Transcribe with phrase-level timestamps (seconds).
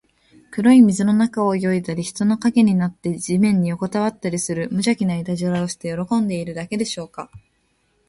[0.49, 7.29] 黒い水の中を泳いだり、人の影になって地面によこたわったりする、むじゃきないたずらをして喜んでいるだけでしょうか。